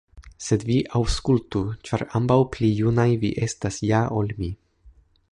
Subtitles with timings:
[0.43, 4.49] Sed vi aŭskultu, ĉar ambaŭ pli junaj vi estas ja ol mi.